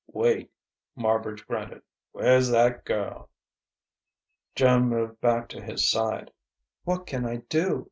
[0.11, 0.51] "Wait,"
[0.97, 1.83] Marbridge grunted.
[2.11, 3.29] "Where's that girl?"
[4.55, 6.31] Joan moved back to his side.
[6.85, 7.79] "What can I do?"